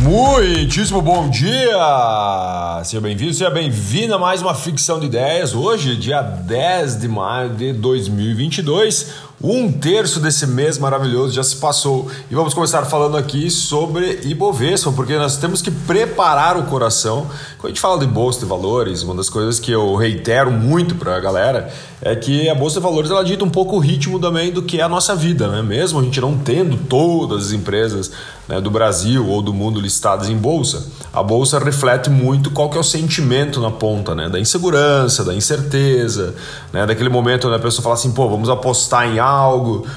[0.00, 2.82] Muitíssimo bom dia!
[2.84, 5.54] Seja bem-vindo, seja bem-vinda a mais uma ficção de ideias.
[5.54, 9.14] Hoje, dia 10 de maio de 2022.
[9.48, 14.90] Um terço desse mês maravilhoso já se passou e vamos começar falando aqui sobre Ibovespa,
[14.90, 17.28] porque nós temos que preparar o coração.
[17.56, 20.96] Quando a gente fala de bolsa de valores, uma das coisas que eu reitero muito
[20.96, 24.18] para a galera é que a bolsa de valores ela dita um pouco o ritmo
[24.18, 25.62] também do que é a nossa vida, né?
[25.62, 28.10] Mesmo a gente não tendo todas as empresas
[28.48, 32.76] né, do Brasil ou do mundo listadas em bolsa, a bolsa reflete muito qual que
[32.76, 34.28] é o sentimento na ponta, né?
[34.28, 36.34] Da insegurança, da incerteza,
[36.72, 36.84] né?
[36.84, 39.35] Daquele momento onde a pessoa fala assim, pô, vamos apostar em algo,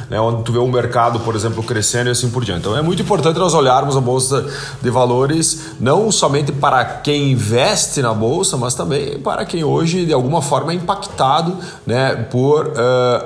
[0.10, 0.20] né?
[0.20, 2.62] Onde tu vê um mercado, por exemplo, crescendo e assim por diante.
[2.62, 4.46] Então é muito importante nós olharmos a bolsa
[4.82, 10.14] de valores não somente para quem investe na bolsa, mas também para quem hoje de
[10.14, 12.16] alguma forma é impactado, né?
[12.30, 12.72] Por uh,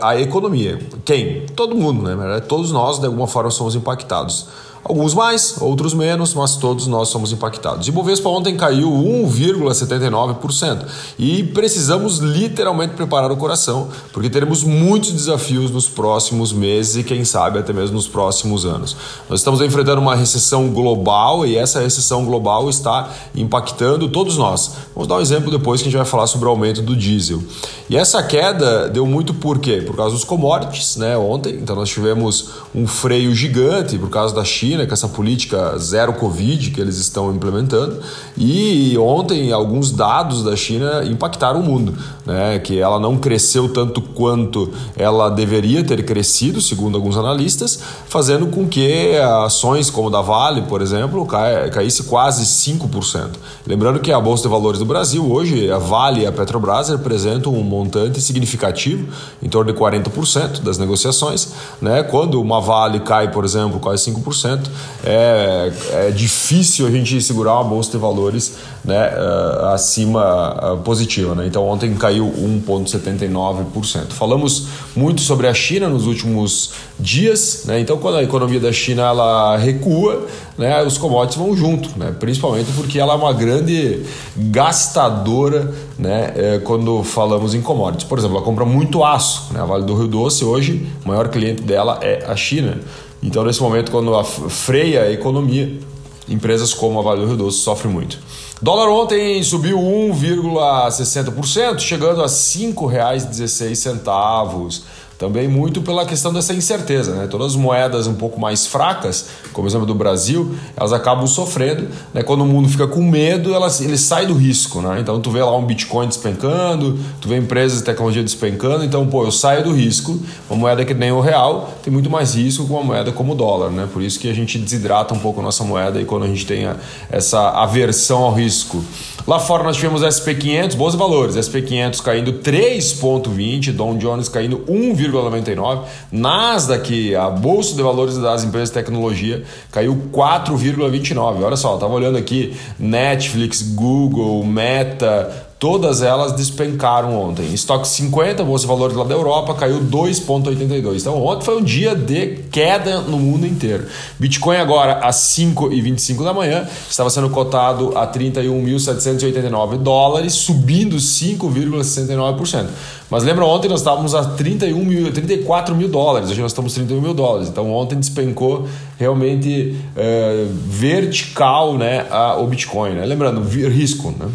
[0.02, 0.80] a economia.
[1.06, 1.46] Quem?
[1.56, 2.40] Todo mundo, né?
[2.42, 4.48] Todos nós de alguma forma somos impactados.
[4.86, 7.88] Alguns mais, outros menos, mas todos nós somos impactados.
[7.88, 7.94] E
[8.26, 10.86] ontem caiu 1,79%
[11.18, 17.24] e precisamos literalmente preparar o coração, porque teremos muitos desafios nos próximos meses e quem
[17.24, 18.96] sabe até mesmo nos próximos anos.
[19.30, 24.72] Nós estamos enfrentando uma recessão global e essa recessão global está impactando todos nós.
[24.94, 27.42] Vamos dar um exemplo depois que a gente vai falar sobre o aumento do diesel.
[27.90, 29.82] E essa queda deu muito por quê?
[29.86, 31.18] Por causa dos commodities, né?
[31.18, 35.78] Ontem, então nós tivemos um freio gigante por causa da China China, com essa política
[35.78, 38.00] zero Covid que eles estão implementando.
[38.36, 42.60] E ontem, alguns dados da China impactaram o mundo, né?
[42.60, 48.68] que ela não cresceu tanto quanto ela deveria ter crescido, segundo alguns analistas, fazendo com
[48.68, 51.26] que ações como da Vale, por exemplo,
[51.72, 53.30] caísse quase 5%.
[53.66, 57.54] Lembrando que a Bolsa de Valores do Brasil, hoje, a Vale e a Petrobras representam
[57.54, 59.08] um montante significativo,
[59.42, 61.50] em torno de 40% das negociações.
[61.82, 62.04] Né?
[62.04, 64.70] Quando uma Vale cai, por exemplo, quase 5%,
[65.04, 71.34] é, é difícil a gente segurar uma bolsa de valores né, uh, acima uh, positiva.
[71.36, 71.48] Né?
[71.48, 74.12] Então ontem caiu 1,79%.
[74.12, 77.64] Falamos muito sobre a China nos últimos dias.
[77.66, 77.80] Né?
[77.80, 82.16] Então quando a economia da China ela recua, né, os commodities vão junto, né?
[82.20, 84.04] principalmente porque ela é uma grande
[84.36, 88.08] gastadora né, é, quando falamos em commodities.
[88.08, 89.54] Por exemplo, ela compra muito aço.
[89.54, 89.60] Né?
[89.60, 92.80] A Vale do Rio Doce hoje, o maior cliente dela é a China.
[93.22, 95.80] Então, nesse momento, quando freia a economia,
[96.28, 98.20] empresas como a Vale do Rio Doce sofrem muito.
[98.64, 104.84] Dólar ontem subiu 1,60%, chegando a R$ 5,16
[105.18, 107.28] também muito pela questão dessa incerteza, né?
[107.28, 112.24] Todas as moedas um pouco mais fracas, como exemplo do Brasil, elas acabam sofrendo, né?
[112.24, 115.00] Quando o mundo fica com medo, elas, ele sai do risco, né?
[115.00, 119.24] Então tu vê lá um Bitcoin despencando, tu vê empresas de tecnologia despencando, então pô,
[119.24, 120.20] eu saio do risco.
[120.50, 123.36] Uma moeda que nem o real tem muito mais risco que uma moeda como o
[123.36, 123.88] dólar, né?
[123.92, 126.46] Por isso que a gente desidrata um pouco a nossa moeda e quando a gente
[126.46, 126.68] tem
[127.10, 128.84] essa aversão ao risco.
[129.26, 137.16] Lá fora nós tivemos SP500, bons valores, SP500 caindo 3,20, Dow Jones caindo 1,99, Nasdaq,
[137.16, 141.42] a bolsa de valores das empresas de tecnologia, caiu 4,29.
[141.42, 147.54] Olha só, estava olhando aqui Netflix, Google, Meta, Todas elas despencaram ontem.
[147.54, 151.00] Estoque 50, Bolsa de Valores lá da Europa, caiu 2,82.
[151.00, 153.86] Então ontem foi um dia de queda no mundo inteiro.
[154.20, 162.66] Bitcoin agora às 5h25 da manhã estava sendo cotado a 31.789 dólares, subindo 5,69%.
[163.10, 167.00] Mas lembra, ontem nós estávamos a 31 mil, 34 mil dólares, hoje nós estamos 31
[167.00, 167.48] mil dólares.
[167.48, 168.68] Então ontem despencou
[169.00, 172.96] realmente é, vertical né, a, o Bitcoin.
[172.96, 173.06] Né?
[173.06, 174.14] Lembrando, risco.
[174.20, 174.28] Né?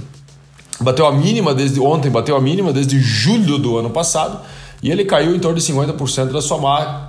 [0.81, 4.41] Bateu a mínima desde ontem, bateu a mínima desde julho do ano passado
[4.81, 6.59] e ele caiu em torno de 50% da sua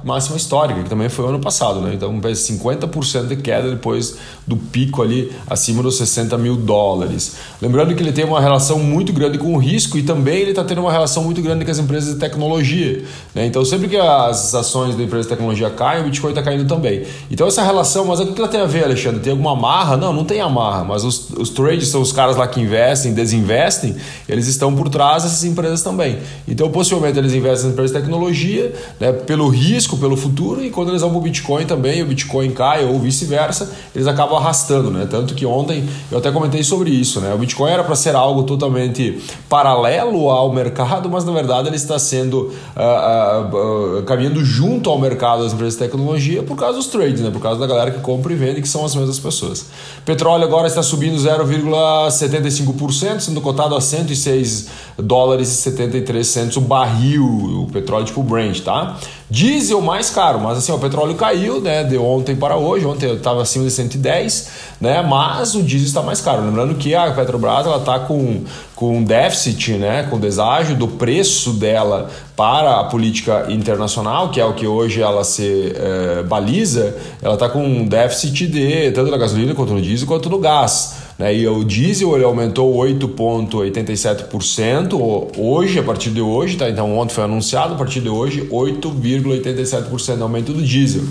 [0.03, 1.93] máxima histórica, que também foi ano passado, né?
[1.93, 7.35] Então, 50% de queda depois do pico ali acima dos 60 mil dólares.
[7.61, 10.63] Lembrando que ele tem uma relação muito grande com o risco e também ele está
[10.63, 13.03] tendo uma relação muito grande com as empresas de tecnologia.
[13.35, 13.45] Né?
[13.45, 17.03] Então, sempre que as ações da empresa de tecnologia caem, o Bitcoin está caindo também.
[17.29, 19.19] Então, essa relação, mas o que ela tem a ver, Alexandre?
[19.19, 19.95] Tem alguma amarra?
[19.95, 23.95] Não, não tem amarra, mas os, os trades são os caras lá que investem, desinvestem,
[24.27, 26.17] eles estão por trás dessas empresas também.
[26.47, 30.89] Então, possivelmente, eles investem dessas empresas de tecnologia, né, pelo risco, pelo futuro, e quando
[30.89, 35.07] eles vão para o Bitcoin também, o Bitcoin cai ou vice-versa, eles acabam arrastando, né?
[35.09, 37.33] Tanto que ontem eu até comentei sobre isso, né?
[37.33, 41.99] O Bitcoin era para ser algo totalmente paralelo ao mercado, mas na verdade ele está
[41.99, 46.87] sendo uh, uh, uh, caminhando junto ao mercado das empresas de tecnologia por causa dos
[46.87, 47.29] trades, né?
[47.29, 49.65] Por causa da galera que compra e vende, que são as mesmas pessoas.
[50.05, 54.67] Petróleo agora está subindo 0,75%, sendo cotado a 106
[54.97, 58.97] dólares e 73 centos o barril, o petróleo tipo Brent, tá?
[59.29, 63.41] Diesel mais caro, mas assim, o petróleo caiu, né, de ontem para hoje, ontem estava
[63.41, 64.49] acima de 110,
[64.81, 66.43] né, mas o diesel está mais caro.
[66.43, 68.43] Lembrando que a Petrobras ela está com,
[68.75, 74.53] com déficit, né, com deságio do preço dela para a política internacional, que é o
[74.53, 79.53] que hoje ela se é, baliza, ela está com um déficit de tanto na gasolina
[79.53, 80.98] quanto no diesel quanto no gás.
[81.19, 81.35] Né?
[81.35, 84.93] E o diesel ele aumentou 8,87%
[85.37, 86.69] hoje, a partir de hoje, tá?
[86.69, 91.03] então ontem foi anunciado, a partir de hoje, 8,87% de aumento do diesel.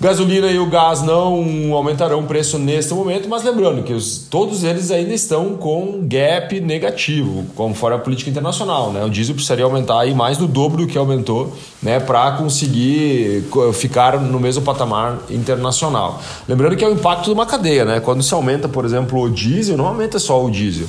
[0.00, 4.62] Gasolina e o gás não aumentarão o preço neste momento, mas lembrando que os, todos
[4.62, 8.92] eles ainda estão com gap negativo, conforme a política internacional.
[8.92, 9.04] Né?
[9.04, 11.52] O diesel precisaria aumentar aí mais do dobro do que aumentou
[11.82, 16.22] né, para conseguir ficar no mesmo patamar internacional.
[16.48, 17.84] Lembrando que é o impacto de uma cadeia.
[17.84, 17.98] Né?
[17.98, 20.86] Quando se aumenta, por exemplo, o diesel, não aumenta só o diesel.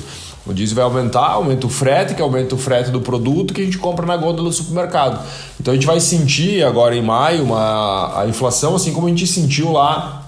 [0.50, 3.64] O diesel vai aumentar, aumenta o frete, que aumenta o frete do produto que a
[3.64, 5.24] gente compra na gôndola do supermercado.
[5.60, 9.28] Então a gente vai sentir agora em maio uma, a inflação, assim como a gente
[9.28, 10.26] sentiu lá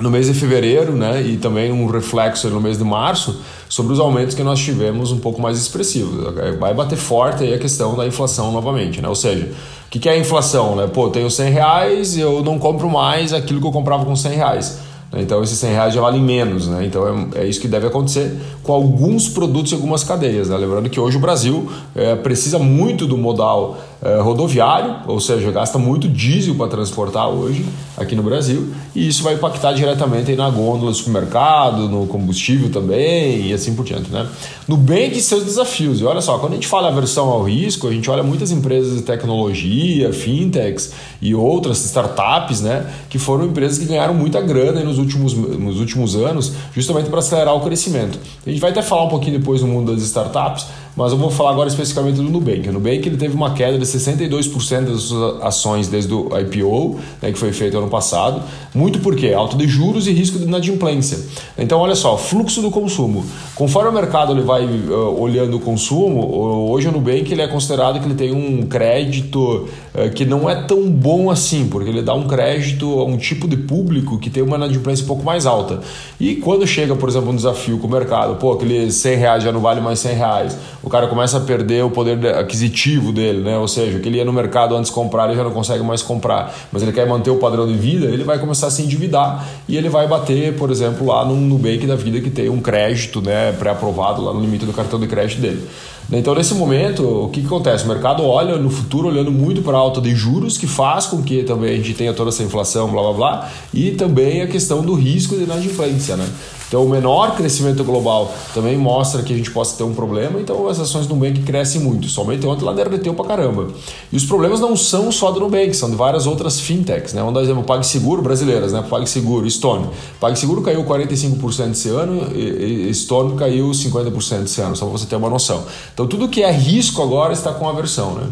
[0.00, 1.20] no mês de fevereiro, né?
[1.20, 5.18] E também um reflexo no mês de março sobre os aumentos que nós tivemos um
[5.18, 6.32] pouco mais expressivos.
[6.58, 9.08] Vai bater forte aí a questão da inflação novamente, né?
[9.08, 9.52] Ou seja,
[9.86, 10.86] o que é a inflação, né?
[10.86, 14.89] Pô, tenho 100 reais, eu não compro mais aquilo que eu comprava com 100 reais.
[15.12, 15.22] Né?
[15.22, 16.84] Então esses 100 reais já valem menos, né?
[16.86, 20.48] Então é, é, isso que deve acontecer com alguns produtos e algumas cadeias.
[20.48, 20.56] Né?
[20.56, 25.78] Lembrando que hoje o Brasil é, precisa muito do modal é, rodoviário, ou seja, gasta
[25.78, 27.64] muito diesel para transportar hoje
[27.96, 33.48] aqui no Brasil, e isso vai impactar diretamente na gôndola do supermercado, no combustível também
[33.48, 34.10] e assim por diante.
[34.10, 34.26] Né?
[34.66, 36.00] Nubank e seus desafios.
[36.00, 38.96] E olha só, quando a gente fala aversão ao risco, a gente olha muitas empresas
[38.96, 44.98] de tecnologia, fintechs e outras startups, né, que foram empresas que ganharam muita grana nos
[44.98, 48.18] últimos, nos últimos anos, justamente para acelerar o crescimento.
[48.46, 50.66] A gente vai até falar um pouquinho depois no mundo das startups,
[51.00, 52.68] mas eu vou falar agora especificamente do Nubank.
[52.68, 57.32] O Nubank ele teve uma queda de 62% das suas ações desde o IPO, né,
[57.32, 58.42] que foi feito ano passado.
[58.74, 61.18] Muito porque alta de juros e risco de inadimplência.
[61.56, 63.24] Então, olha só, fluxo do consumo.
[63.54, 67.98] Conforme o mercado ele vai uh, olhando o consumo, hoje o Nubank ele é considerado
[67.98, 69.70] que ele tem um crédito
[70.14, 73.56] que não é tão bom assim, porque ele dá um crédito a um tipo de
[73.56, 75.80] público que tem uma inadimplência um pouco mais alta.
[76.18, 79.50] E quando chega, por exemplo, um desafio com o mercado, pô, aquele 100 reais já
[79.50, 83.58] não vale mais 100 reais, o cara começa a perder o poder aquisitivo dele, né?
[83.58, 86.54] Ou seja, que ele ia no mercado antes comprar, ele já não consegue mais comprar,
[86.70, 89.76] mas ele quer manter o padrão de vida, ele vai começar a se endividar e
[89.76, 93.52] ele vai bater, por exemplo, lá no Nubank da vida que tem um crédito né,
[93.52, 95.66] pré-aprovado lá no limite do cartão de crédito dele.
[96.12, 97.84] Então, nesse momento, o que, que acontece?
[97.84, 101.22] O mercado olha no futuro, olhando muito para a alta de juros, que faz com
[101.22, 104.82] que também a gente tenha toda essa inflação, blá blá blá, e também a questão
[104.82, 106.16] do risco de inadimplência.
[106.16, 106.26] Né?
[106.70, 110.68] Então, o menor crescimento global também mostra que a gente possa ter um problema, então
[110.68, 112.08] as ações do Nubank crescem muito.
[112.08, 113.66] Somente ontem ela derreteu para caramba.
[114.12, 117.12] E os problemas não são só do Nubank, são de várias outras fintechs.
[117.12, 117.22] Né?
[117.22, 118.84] Vamos dar exemplo, PagSeguro, brasileiras, né?
[118.88, 119.88] PagSeguro, Stone.
[120.20, 125.16] PagSeguro caiu 45% esse ano e Stone caiu 50% esse ano, só para você ter
[125.16, 125.64] uma noção.
[125.92, 128.12] Então, tudo que é risco agora está com aversão.
[128.12, 128.28] Né?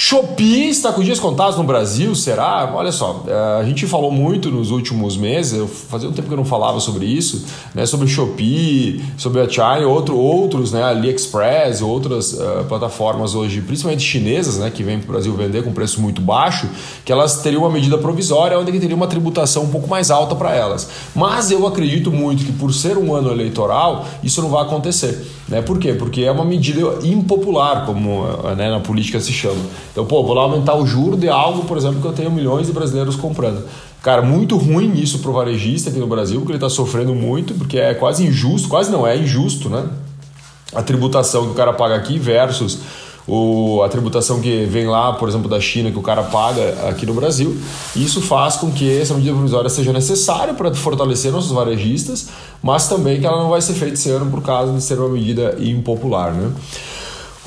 [0.00, 2.72] Shopee está com dias contados no Brasil, será?
[2.72, 5.60] Olha só, é, a gente falou muito nos últimos meses,
[5.90, 9.88] fazia um tempo que eu não falava sobre isso, né, sobre Shopee, sobre a China,
[9.88, 15.12] outro, outros, né, AliExpress, outras uh, plataformas hoje, principalmente chinesas, né, que vêm para o
[15.14, 16.70] Brasil vender com preço muito baixo,
[17.04, 20.54] que elas teriam uma medida provisória onde teria uma tributação um pouco mais alta para
[20.54, 20.88] elas.
[21.12, 25.26] Mas eu acredito muito que por ser um ano eleitoral, isso não vai acontecer.
[25.48, 25.60] Né?
[25.60, 25.92] Por quê?
[25.92, 28.24] Porque é uma medida impopular, como
[28.56, 29.58] né, na política se chama.
[29.98, 32.68] Então, pô, vou lá aumentar o juro de algo, por exemplo, que eu tenho milhões
[32.68, 33.64] de brasileiros comprando.
[34.00, 37.80] Cara, muito ruim isso pro varejista aqui no Brasil, porque ele está sofrendo muito, porque
[37.80, 39.88] é quase injusto, quase não, é injusto, né?
[40.72, 42.78] A tributação que o cara paga aqui versus
[43.26, 47.04] o, a tributação que vem lá, por exemplo, da China, que o cara paga aqui
[47.04, 47.58] no Brasil.
[47.96, 52.28] Isso faz com que essa medida provisória seja necessária para fortalecer nossos varejistas,
[52.62, 55.08] mas também que ela não vai ser feita esse ano por causa de ser uma
[55.08, 56.32] medida impopular.
[56.32, 56.52] Né?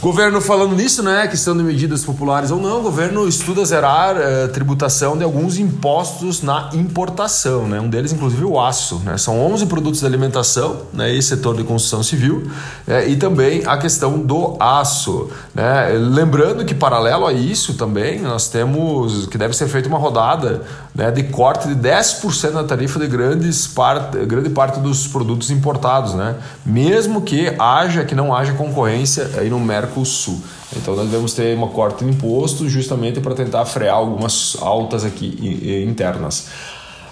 [0.02, 1.28] Governo falando nisso, né?
[1.28, 6.42] Questão de medidas populares ou não, o governo estuda zerar eh, tributação de alguns impostos
[6.42, 7.80] na importação, né?
[7.80, 9.16] Um deles, inclusive, o aço, né?
[9.20, 11.14] São 11 produtos de alimentação, né?
[11.14, 12.50] E setor de construção civil,
[12.88, 13.08] né?
[13.10, 15.90] e também a questão do aço, né?
[15.90, 20.64] Lembrando que, paralelo a isso também, nós temos que deve ser feita uma rodada
[20.96, 26.16] né, de corte de 10% na tarifa de grandes part, grande parte dos produtos importados,
[26.16, 26.38] né?
[26.66, 30.40] Mesmo que haja, que não haja concorrência aí no mercado Mercosul.
[30.76, 35.86] Então nós devemos ter uma corte de imposto justamente para tentar frear algumas altas aqui
[35.88, 36.48] internas.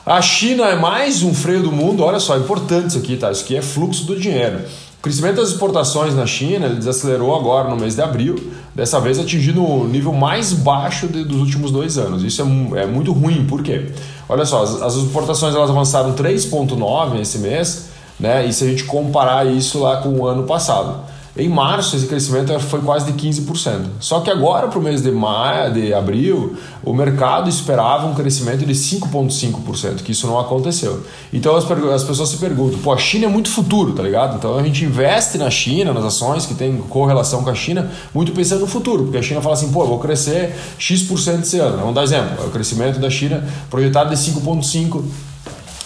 [0.05, 3.31] A China é mais um freio do mundo, olha só, importante isso aqui, tá?
[3.31, 4.61] Isso aqui é fluxo do dinheiro.
[4.97, 9.19] O crescimento das exportações na China ele desacelerou agora no mês de abril, dessa vez
[9.19, 12.23] atingindo o nível mais baixo de, dos últimos dois anos.
[12.23, 13.91] Isso é, é, muito ruim, por quê?
[14.27, 18.45] Olha só, as, as exportações elas avançaram 3,9% esse mês, né?
[18.45, 21.08] e se a gente comparar isso lá com o ano passado.
[21.37, 23.85] Em março, esse crescimento foi quase de 15%.
[23.99, 28.65] Só que agora, para o mês de maio, de abril, o mercado esperava um crescimento
[28.65, 31.03] de 5,5%, que isso não aconteceu.
[31.31, 34.37] Então as, as pessoas se perguntam: pô, a China é muito futuro, tá ligado?
[34.37, 38.31] Então a gente investe na China, nas ações que tem correlação com a China, muito
[38.31, 41.77] pensando no futuro, porque a China fala assim: pô, eu vou crescer X% esse ano.
[41.77, 45.03] Vamos dar exemplo: o crescimento da China projetado de 5,5%.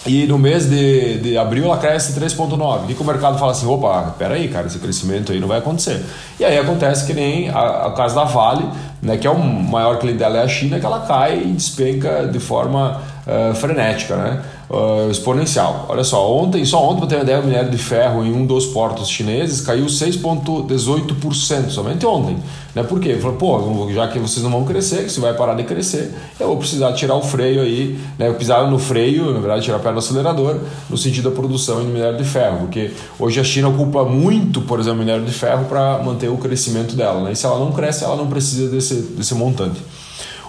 [0.06, 2.90] E no mês de, de abril ela cresce 3,9.
[2.90, 6.04] E que o mercado fala assim: opa, peraí, cara, esse crescimento aí não vai acontecer.
[6.38, 8.68] E aí acontece que nem a, a caso da Vale,
[9.00, 12.26] né, que é o maior cliente dela é a China, que ela cai e despenca
[12.26, 14.16] de forma uh, frenética.
[14.16, 14.42] Né?
[14.70, 15.86] Uh, exponencial.
[15.88, 18.46] Olha só, ontem, só ontem, para ter uma ideia, o minério de ferro em um
[18.46, 22.36] dos portos chineses caiu 6,18%, somente ontem.
[22.74, 22.82] Né?
[22.82, 23.16] Por quê?
[23.16, 26.48] Falou, pô, já que vocês não vão crescer, que você vai parar de crescer, eu
[26.48, 28.32] vou precisar tirar o freio aí, né?
[28.32, 30.58] pisar no freio, na verdade, tirar a perna do acelerador,
[30.90, 34.80] no sentido da produção de minério de ferro, porque hoje a China ocupa muito, por
[34.80, 37.22] exemplo, minério de ferro para manter o crescimento dela.
[37.22, 37.32] Né?
[37.32, 39.80] E se ela não cresce, ela não precisa desse, desse montante.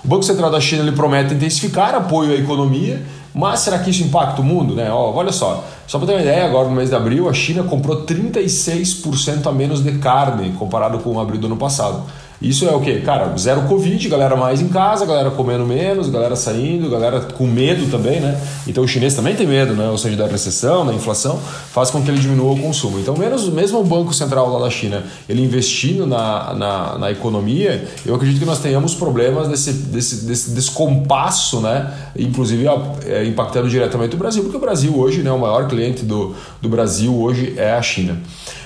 [0.03, 3.01] O Banco Central da China ele promete intensificar apoio à economia
[3.35, 4.73] mas será que isso impacta o mundo?
[4.73, 4.89] Né?
[4.89, 8.05] Olha só, só para ter uma ideia, agora no mês de abril a China comprou
[8.05, 12.03] 36% a menos de carne comparado com abril do ano passado.
[12.41, 12.99] Isso é o que?
[13.01, 17.89] Cara, zero Covid, galera mais em casa, galera comendo menos, galera saindo, galera com medo
[17.89, 18.39] também, né?
[18.67, 19.89] Então o chinês também tem medo, né?
[19.89, 21.39] Ou seja, da recessão, da inflação,
[21.71, 22.99] faz com que ele diminua o consumo.
[22.99, 27.87] Então, menos, mesmo o Banco Central lá da China, ele investindo na, na, na economia,
[28.05, 31.93] eu acredito que nós tenhamos problemas desse, desse, desse descompasso, né?
[32.17, 32.65] Inclusive
[33.05, 36.67] é, impactando diretamente o Brasil, porque o Brasil hoje, né, o maior cliente do, do
[36.67, 38.17] Brasil hoje é a China.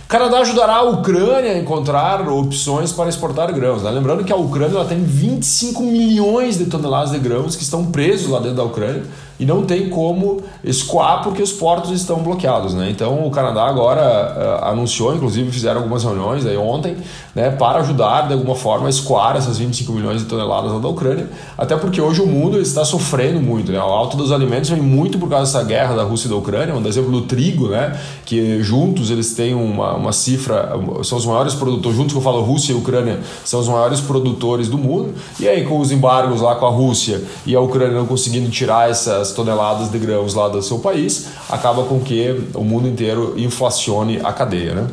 [0.10, 3.84] Canadá ajudará a Ucrânia a encontrar opções para exportar grãos.
[3.84, 3.92] Né?
[3.92, 8.28] Lembrando que a Ucrânia ela tem 25 milhões de toneladas de grãos que estão presos
[8.28, 9.04] lá dentro da Ucrânia
[9.40, 12.74] e não tem como escoar porque os portos estão bloqueados.
[12.74, 12.90] Né?
[12.90, 16.98] Então o Canadá agora uh, anunciou, inclusive fizeram algumas reuniões aí ontem,
[17.34, 21.30] né, para ajudar de alguma forma a escoar essas 25 milhões de toneladas da Ucrânia,
[21.58, 23.72] até porque hoje o mundo está sofrendo muito.
[23.72, 23.80] Né?
[23.80, 26.76] O alto dos alimentos vem muito por causa dessa guerra da Rússia e da Ucrânia,
[26.76, 30.72] um exemplo do trigo, né, que juntos eles têm uma, uma cifra,
[31.04, 34.68] são os maiores produtores, juntos que eu falo Rússia e Ucrânia, são os maiores produtores
[34.68, 38.06] do mundo, e aí com os embargos lá com a Rússia e a Ucrânia não
[38.06, 42.88] conseguindo tirar essas toneladas de grãos lá do seu país, acaba com que o mundo
[42.88, 44.74] inteiro inflacione a cadeia.
[44.74, 44.88] Né?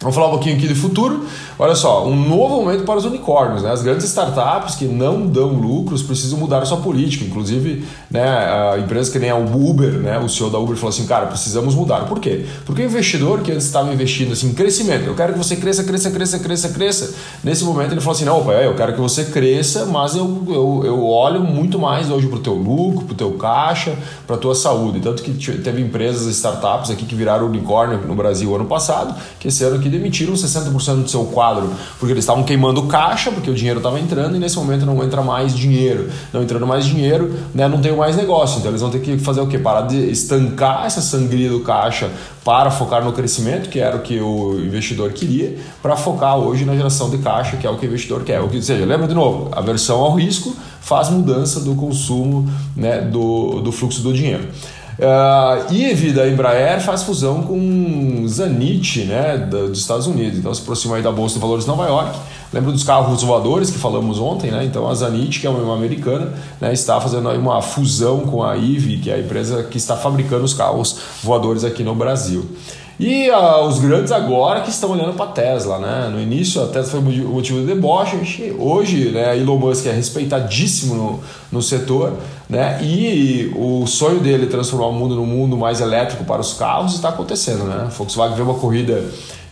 [0.00, 1.24] Vamos falar um pouquinho aqui de futuro.
[1.58, 3.62] Olha só, um novo momento para os unicórnios.
[3.62, 3.70] Né?
[3.70, 7.24] As grandes startups que não dão lucros precisam mudar sua política.
[7.24, 11.26] Inclusive, né, empresas que nem a Uber, né, o CEO da Uber falou assim, cara,
[11.26, 12.06] precisamos mudar.
[12.06, 12.46] Por quê?
[12.64, 15.84] Porque o investidor que antes estava investindo assim, em crescimento, eu quero que você cresça,
[15.84, 17.14] cresça, cresça, cresça, cresça.
[17.44, 20.82] Nesse momento ele falou assim, não, opa, eu quero que você cresça, mas eu, eu,
[20.84, 23.94] eu olho muito mais hoje para o teu lucro, para o teu caixa,
[24.26, 25.00] para a tua saúde.
[25.00, 29.62] Tanto que teve empresas, startups aqui que viraram unicórnio no Brasil ano passado, que esse
[29.64, 31.51] ano aqui demitiram 60% do seu quadro
[31.98, 35.22] porque eles estavam queimando caixa, porque o dinheiro estava entrando e nesse momento não entra
[35.22, 36.10] mais dinheiro.
[36.32, 38.58] Não entrando mais dinheiro, né, não tem mais negócio.
[38.58, 39.58] Então eles vão ter que fazer o quê?
[39.58, 42.10] Parar de estancar essa sangria do caixa
[42.44, 46.74] para focar no crescimento, que era o que o investidor queria, para focar hoje na
[46.74, 48.40] geração de caixa, que é o que o investidor quer.
[48.40, 53.60] Ou seja, lembra de novo, a versão ao risco faz mudança do consumo né, do,
[53.60, 54.48] do fluxo do dinheiro.
[55.02, 60.38] Uh, IVE da Embraer faz fusão com Zanit, né, dos Estados Unidos.
[60.38, 62.16] Então se aproxima aí da Bolsa de Valores de Nova York.
[62.52, 64.64] Lembra dos carros voadores que falamos ontem, né?
[64.64, 68.56] Então a Zanit, que é uma americana, né, está fazendo aí uma fusão com a
[68.56, 72.48] IVE, que é a empresa que está fabricando os carros voadores aqui no Brasil.
[73.00, 76.08] E uh, os grandes agora que estão olhando para a Tesla, né?
[76.12, 80.94] No início a Tesla foi o motivo de deboche, hoje né, Elon Musk é respeitadíssimo
[80.94, 81.20] no,
[81.50, 82.14] no setor,
[82.48, 82.78] né?
[82.82, 87.08] E o sonho dele transformar o mundo num mundo mais elétrico para os carros está
[87.08, 87.84] acontecendo, né?
[87.86, 89.02] A Volkswagen vê uma corrida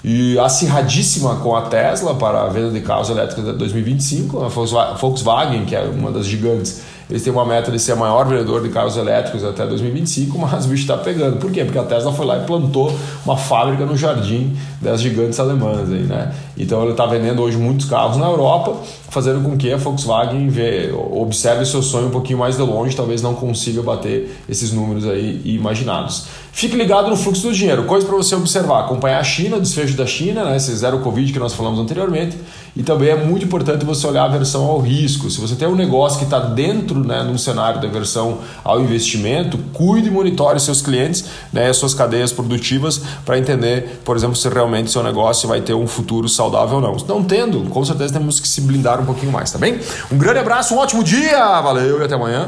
[0.02, 4.44] e acirradíssima com a Tesla para a venda de carros elétricos até 2025.
[4.44, 8.26] A Volkswagen, que é uma das gigantes, eles têm uma meta de ser o maior
[8.28, 11.38] vendedor de carros elétricos até 2025, mas o bicho está pegando.
[11.38, 11.64] Por quê?
[11.64, 15.90] Porque a Tesla foi lá e plantou uma fábrica no jardim das gigantes alemãs.
[15.90, 16.32] Aí, né?
[16.56, 18.76] Então ele está vendendo hoje muitos carros na Europa,
[19.08, 23.22] fazendo com que a Volkswagen vê, observe seu sonho um pouquinho mais de longe, talvez
[23.22, 26.26] não consiga bater esses números aí imaginados.
[26.52, 27.84] Fique ligado no fluxo do dinheiro.
[27.84, 31.32] Coisa para você observar: acompanhar a China, o desfecho da China, né, esse zero Covid
[31.32, 32.36] que nós falamos anteriormente.
[32.76, 35.30] E também é muito importante você olhar a versão ao risco.
[35.30, 39.58] Se você tem um negócio que está dentro, né, num cenário da versão ao investimento,
[39.72, 44.90] cuide e monitore seus clientes, né, suas cadeias produtivas, para entender, por exemplo, se realmente
[44.90, 46.96] seu negócio vai ter um futuro saudável ou não.
[47.06, 49.80] Não tendo, com certeza temos que se blindar um pouquinho mais, tá bem?
[50.10, 52.46] Um grande abraço, um ótimo dia, valeu e até amanhã.